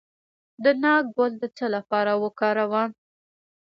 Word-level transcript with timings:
د 0.63 0.65
ناک 0.83 1.03
ګل 1.17 1.33
د 1.41 1.43
څه 1.57 1.65
لپاره 1.75 2.11
وکاروم؟ 2.23 2.89